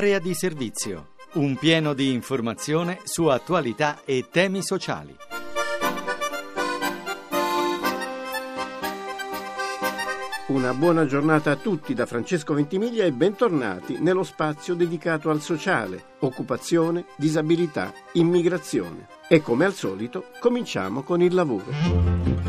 [0.00, 1.08] Area di servizio.
[1.34, 5.14] Un pieno di informazione su attualità e temi sociali.
[10.46, 16.02] Una buona giornata a tutti da Francesco Ventimiglia e bentornati nello spazio dedicato al sociale,
[16.20, 19.06] occupazione, disabilità, immigrazione.
[19.28, 22.40] E come al solito cominciamo con il lavoro.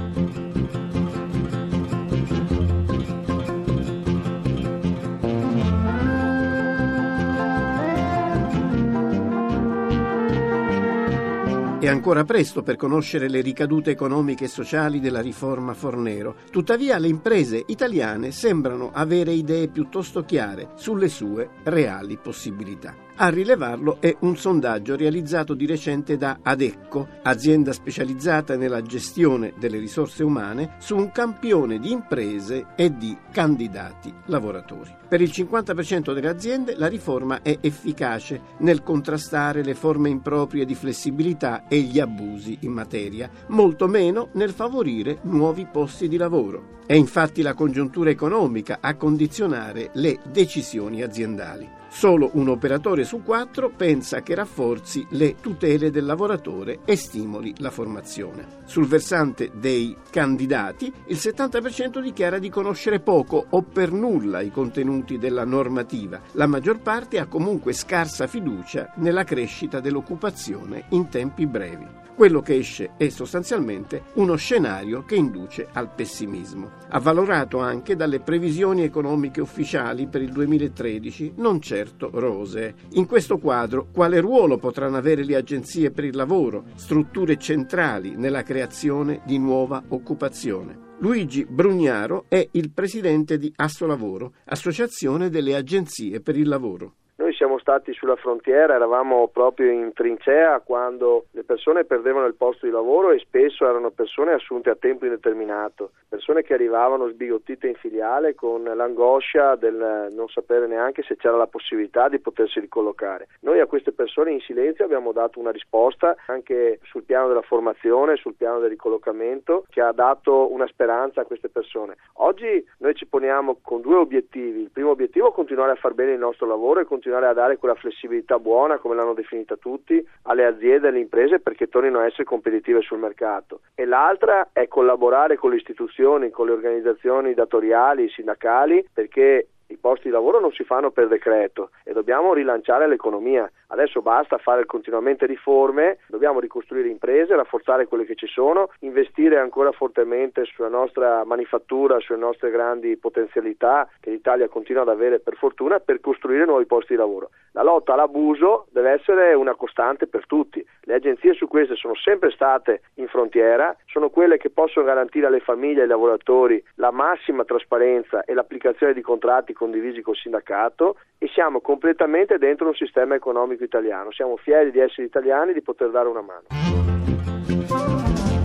[11.92, 17.64] Ancora presto per conoscere le ricadute economiche e sociali della riforma Fornero, tuttavia le imprese
[17.68, 22.96] italiane sembrano avere idee piuttosto chiare sulle sue reali possibilità.
[23.24, 29.78] A rilevarlo è un sondaggio realizzato di recente da Adecco, azienda specializzata nella gestione delle
[29.78, 34.96] risorse umane, su un campione di imprese e di candidati lavoratori.
[35.08, 40.74] Per il 50% delle aziende la riforma è efficace nel contrastare le forme improprie di
[40.74, 46.80] flessibilità e gli abusi in materia, molto meno nel favorire nuovi posti di lavoro.
[46.88, 51.81] È infatti la congiuntura economica a condizionare le decisioni aziendali.
[51.94, 57.70] Solo un operatore su quattro pensa che rafforzi le tutele del lavoratore e stimoli la
[57.70, 58.60] formazione.
[58.64, 65.18] Sul versante dei candidati, il 70% dichiara di conoscere poco o per nulla i contenuti
[65.18, 66.22] della normativa.
[66.32, 72.00] La maggior parte ha comunque scarsa fiducia nella crescita dell'occupazione in tempi brevi.
[72.22, 78.84] Quello che esce è sostanzialmente uno scenario che induce al pessimismo, avvalorato anche dalle previsioni
[78.84, 82.76] economiche ufficiali per il 2013, non certo rosee.
[82.92, 88.44] In questo quadro, quale ruolo potranno avere le agenzie per il lavoro, strutture centrali nella
[88.44, 90.90] creazione di nuova occupazione?
[91.00, 96.94] Luigi Brugnaro è il presidente di Assolavoro, associazione delle agenzie per il lavoro.
[97.42, 102.72] Siamo stati sulla frontiera, eravamo proprio in trincea quando le persone perdevano il posto di
[102.72, 108.36] lavoro e spesso erano persone assunte a tempo indeterminato, persone che arrivavano sbigottite in filiale
[108.36, 113.28] con l'angoscia del non sapere neanche se c'era la possibilità di potersi ricollocare.
[113.40, 118.18] Noi a queste persone in silenzio abbiamo dato una risposta anche sul piano della formazione,
[118.18, 121.96] sul piano del ricollocamento, che ha dato una speranza a queste persone.
[122.18, 124.62] Oggi noi ci poniamo con due obiettivi.
[124.62, 127.34] Il primo obiettivo è continuare a far bene il nostro lavoro e continuare continuare a
[127.34, 132.00] dare quella flessibilità buona, come l'hanno definita tutti, alle aziende e alle imprese perché tornino
[132.00, 133.62] a essere competitive sul mercato.
[133.76, 140.08] E l'altra è collaborare con le istituzioni, con le organizzazioni datoriali, sindacali, perché i posti
[140.08, 143.50] di lavoro non si fanno per decreto e dobbiamo rilanciare l'economia.
[143.68, 149.72] Adesso basta fare continuamente riforme, dobbiamo ricostruire imprese, rafforzare quelle che ci sono, investire ancora
[149.72, 155.80] fortemente sulla nostra manifattura, sulle nostre grandi potenzialità che l'Italia continua ad avere per fortuna
[155.80, 157.30] per costruire nuovi posti di lavoro.
[157.54, 160.66] La lotta all'abuso deve essere una costante per tutti.
[160.84, 165.40] Le agenzie su queste sono sempre state in frontiera, sono quelle che possono garantire alle
[165.40, 171.28] famiglie e ai lavoratori la massima trasparenza e l'applicazione di contratti condivisi col sindacato e
[171.28, 174.12] siamo completamente dentro un sistema economico italiano.
[174.12, 176.48] Siamo fieri di essere italiani e di poter dare una mano.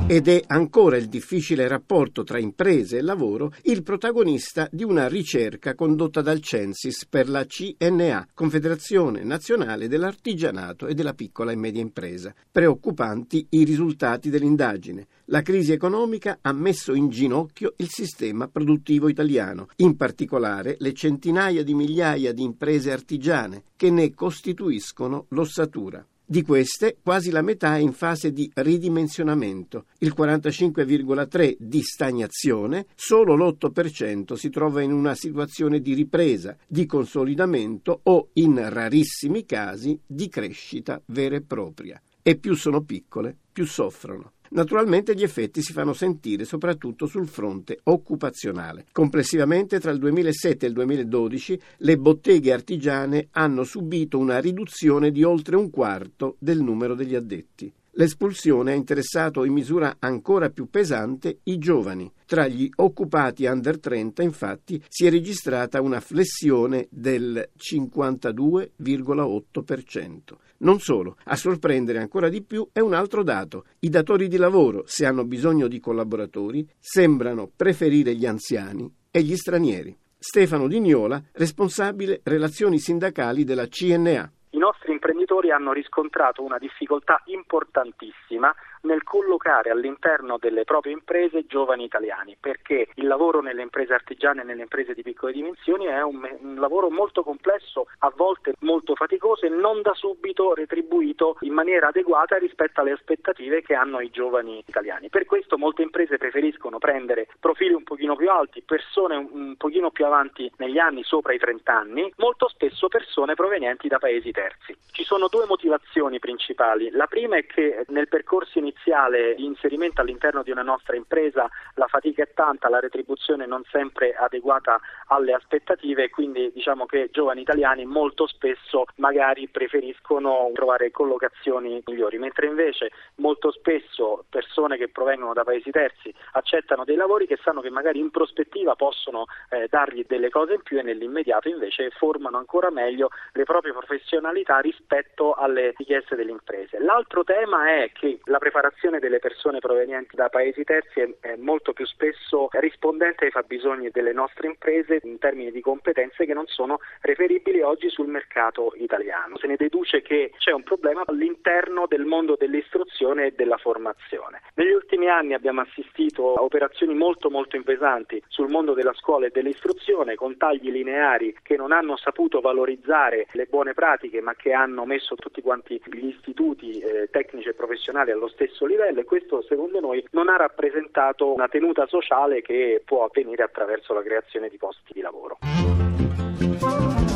[0.08, 5.74] Ed è ancora il difficile rapporto tra imprese e lavoro il protagonista di una ricerca
[5.74, 12.32] condotta dal Censis per la CNA, Confederazione Nazionale dell'Artigianato e della Piccola e Media Impresa.
[12.52, 15.08] Preoccupanti i risultati dell'indagine.
[15.24, 21.64] La crisi economica ha messo in ginocchio il sistema produttivo italiano, in particolare le centinaia
[21.64, 26.06] di migliaia di imprese artigiane che ne costituiscono l'ossatura.
[26.28, 33.36] Di queste, quasi la metà è in fase di ridimensionamento, il 45,3% di stagnazione, solo
[33.36, 40.28] l'8% si trova in una situazione di ripresa, di consolidamento o, in rarissimi casi, di
[40.28, 42.02] crescita vera e propria.
[42.20, 44.32] E più sono piccole, più soffrono.
[44.50, 48.86] Naturalmente gli effetti si fanno sentire soprattutto sul fronte occupazionale.
[48.92, 55.22] Complessivamente tra il 2007 e il 2012 le botteghe artigiane hanno subito una riduzione di
[55.22, 57.72] oltre un quarto del numero degli addetti.
[57.98, 62.12] L'espulsione ha interessato in misura ancora più pesante i giovani.
[62.26, 70.18] Tra gli occupati under 30, infatti, si è registrata una flessione del 52,8%.
[70.58, 73.64] Non solo, a sorprendere ancora di più è un altro dato.
[73.78, 79.36] I datori di lavoro, se hanno bisogno di collaboratori, sembrano preferire gli anziani e gli
[79.36, 79.96] stranieri.
[80.18, 84.32] Stefano Dignola, responsabile relazioni sindacali della CNA.
[84.50, 88.54] I nostri imprenditori imprenditori hanno riscontrato una difficoltà importantissima
[88.86, 94.44] nel collocare all'interno delle proprie imprese giovani italiani, perché il lavoro nelle imprese artigiane e
[94.44, 99.44] nelle imprese di piccole dimensioni è un, un lavoro molto complesso, a volte molto faticoso
[99.44, 104.62] e non da subito retribuito in maniera adeguata rispetto alle aspettative che hanno i giovani
[104.64, 105.08] italiani.
[105.08, 110.06] Per questo molte imprese preferiscono prendere profili un pochino più alti, persone un, pochino più
[110.06, 114.76] avanti negli anni, sopra i 30 anni, molto spesso persone provenienti da paesi terzi.
[114.92, 116.90] Ci sono due motivazioni principali.
[116.90, 121.86] La prima è che nel percorso iniziale di inserimento all'interno di una nostra impresa la
[121.86, 127.40] fatica è tanta, la retribuzione non sempre adeguata alle aspettative e quindi diciamo che giovani
[127.40, 135.32] italiani molto spesso magari preferiscono trovare collocazioni migliori, mentre invece molto spesso persone che provengono
[135.32, 140.04] da paesi terzi accettano dei lavori che sanno che magari in prospettiva possono eh, dargli
[140.06, 145.74] delle cose in più e nell'immediato invece formano ancora meglio le proprie professionalità rispetto alle
[145.76, 146.78] richieste delle imprese.
[146.80, 151.72] L'altro tema è che la preparazione delle persone provenienti da paesi terzi è, è molto
[151.72, 156.80] più spesso rispondente ai fabbisogni delle nostre imprese in termini di competenze che non sono
[157.00, 159.36] reperibili oggi sul mercato italiano.
[159.38, 164.42] Se ne deduce che c'è un problema all'interno del mondo dell'istruzione e della formazione.
[164.54, 169.30] Negli ultimi anni abbiamo assistito a operazioni molto molto pesanti sul mondo della scuola e
[169.30, 174.84] dell'istruzione con tagli lineari che non hanno saputo valorizzare le buone pratiche ma che hanno
[174.84, 179.80] messo tutti quanti gli istituti eh, tecnici e professionali allo stesso livello e questo secondo
[179.80, 184.92] noi non ha rappresentato una tenuta sociale che può avvenire attraverso la creazione di posti
[184.92, 185.38] di lavoro.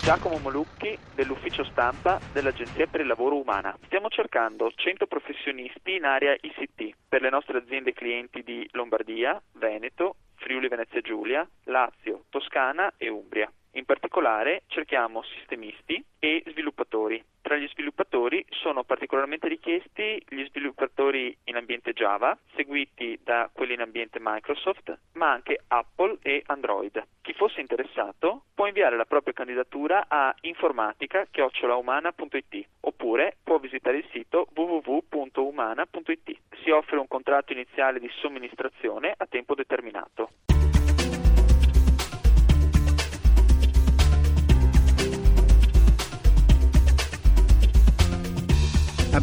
[0.02, 3.78] Giacomo Molucchi dell'ufficio stampa dell'Agenzia per il Lavoro Umana.
[3.86, 10.16] Stiamo cercando 100 professionisti in area ICT per le nostre aziende clienti di Lombardia, Veneto,
[10.38, 13.52] Friuli Venezia Giulia, Lazio, Toscana e Umbria.
[13.74, 17.24] In particolare cerchiamo sistemisti e sviluppatori.
[17.42, 23.82] Tra gli sviluppatori sono particolarmente richiesti gli sviluppatori in ambiente Java, seguiti da quelli in
[23.82, 27.02] ambiente Microsoft, ma anche Apple e Android.
[27.22, 34.50] Chi fosse interessato può inviare la propria candidatura a informatica-umana.it oppure può visitare il sito
[34.54, 36.38] www.umana.it.
[36.62, 40.30] Si offre un contratto iniziale di somministrazione a tempo determinato.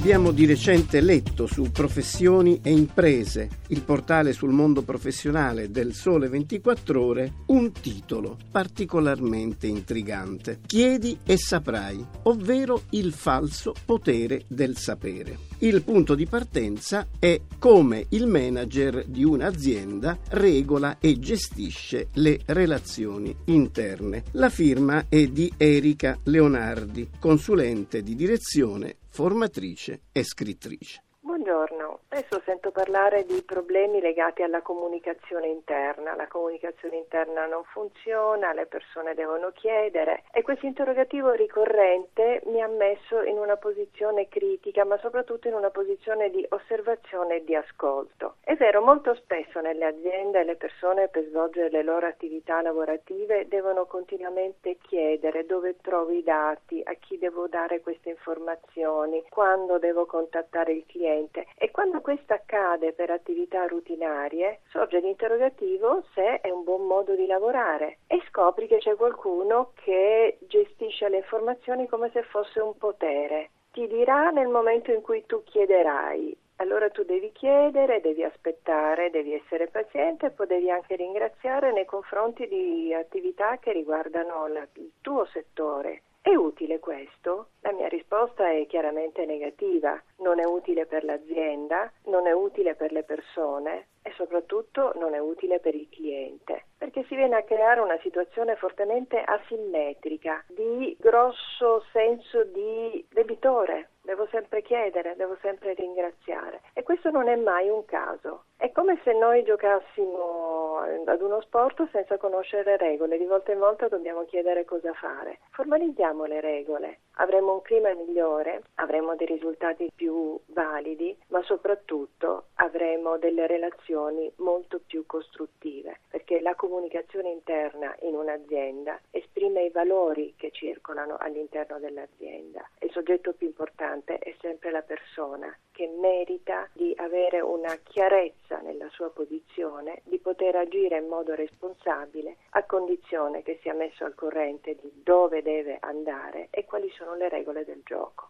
[0.09, 6.29] Abbiamo di recente letto su Professioni e Imprese, il portale sul mondo professionale del Sole
[6.29, 10.61] 24 Ore, un titolo particolarmente intrigante.
[10.65, 15.41] Chiedi e saprai, ovvero il falso potere del sapere.
[15.59, 23.37] Il punto di partenza è come il manager di un'azienda regola e gestisce le relazioni
[23.47, 24.23] interne.
[24.31, 31.03] La firma è di Erika Leonardi, consulente di direzione formatrice e scrittrice.
[31.49, 36.15] Buongiorno, adesso sento parlare di problemi legati alla comunicazione interna.
[36.15, 42.69] La comunicazione interna non funziona, le persone devono chiedere e questo interrogativo ricorrente mi ha
[42.69, 48.35] messo in una posizione critica, ma soprattutto in una posizione di osservazione e di ascolto.
[48.45, 53.87] È vero, molto spesso nelle aziende le persone per svolgere le loro attività lavorative devono
[53.87, 60.73] continuamente chiedere dove trovo i dati, a chi devo dare queste informazioni, quando devo contattare
[60.73, 66.65] il cliente cliente e quando questo accade per attività rutinarie sorge l'interrogativo se è un
[66.65, 72.23] buon modo di lavorare e scopri che c'è qualcuno che gestisce le informazioni come se
[72.23, 73.51] fosse un potere.
[73.73, 79.33] Ti dirà nel momento in cui tu chiederai allora tu devi chiedere, devi aspettare, devi
[79.33, 84.91] essere paziente e poi devi anche ringraziare nei confronti di attività che riguardano la, il
[85.01, 86.03] tuo settore.
[86.21, 87.51] È utile questo?
[87.61, 92.93] La mia risposta è chiaramente negativa, non è utile per l'azienda, non è utile per
[92.93, 97.81] le persone e soprattutto non è utile per il cliente, perché si viene a creare
[97.81, 103.91] una situazione fortemente asimmetrica, di grosso senso di debitore.
[104.09, 108.45] Devo sempre chiedere, devo sempre ringraziare e questo non è mai un caso.
[108.57, 113.59] È come se noi giocassimo ad uno sport senza conoscere le regole, di volta in
[113.59, 115.41] volta dobbiamo chiedere cosa fare.
[115.51, 123.19] Formalizziamo le regole, avremo un clima migliore, avremo dei risultati più validi, ma soprattutto avremo
[123.19, 130.51] delle relazioni molto più costruttive, perché la comunicazione interna in un'azienda esprime i valori che
[130.51, 132.69] circolano all'interno dell'azienda.
[132.81, 138.89] Il soggetto più importante è sempre la persona che merita di avere una chiarezza nella
[138.91, 144.77] sua posizione, di poter agire in modo responsabile a condizione che sia messo al corrente
[144.79, 148.29] di dove deve andare e quali sono le regole del gioco.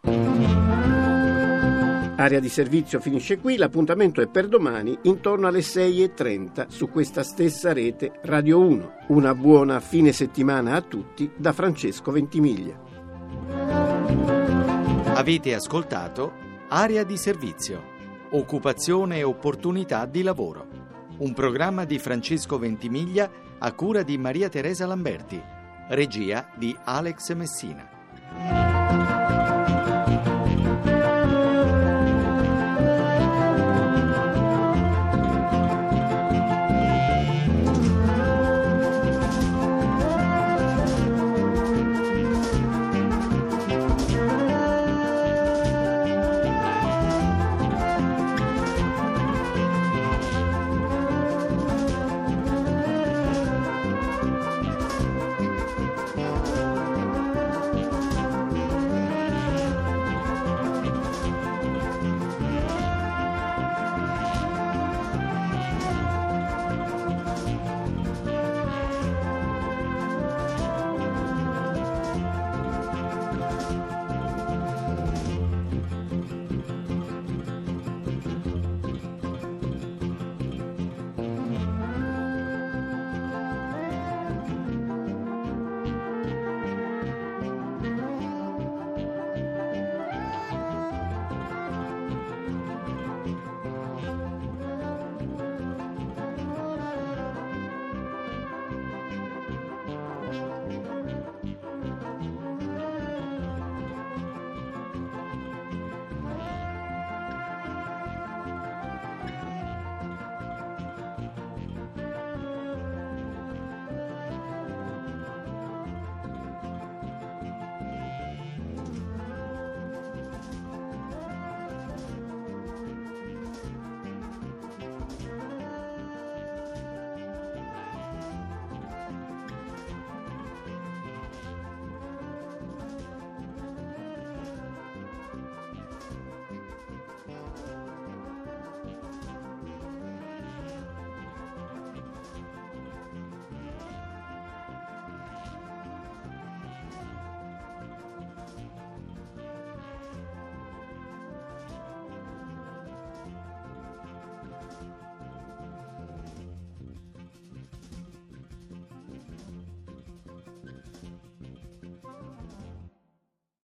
[2.19, 7.71] Area di servizio finisce qui, l'appuntamento è per domani intorno alle 6.30 su questa stessa
[7.71, 8.91] rete Radio 1.
[9.07, 12.77] Una buona fine settimana a tutti da Francesco Ventimiglia.
[15.13, 16.33] Avete ascoltato
[16.67, 17.81] Area di servizio,
[18.31, 20.67] occupazione e opportunità di lavoro.
[21.19, 25.41] Un programma di Francesco Ventimiglia a cura di Maria Teresa Lamberti,
[25.87, 28.78] regia di Alex Messina.